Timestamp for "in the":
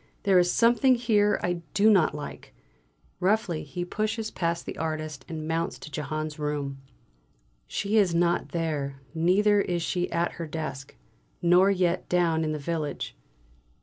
12.43-12.57